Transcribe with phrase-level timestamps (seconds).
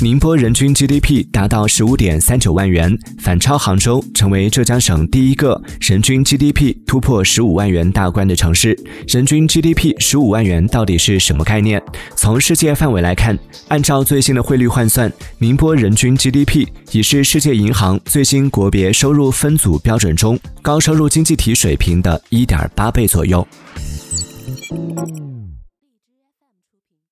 [0.00, 8.78] 宁波人均 gdp 达到十五点三九万元反超杭州成为浙江省第一个人均 gdp 突破十五万元大关的城市。
[9.06, 11.82] 人均 gdp 十五万元到底是什么概念？
[12.14, 13.36] 从世界范围来看
[13.68, 23.46] 按照最新的汇率换算宁波人均 gdp 已是世界银行最新国别收入分组标准中高收入经济体水平的一点八倍左右。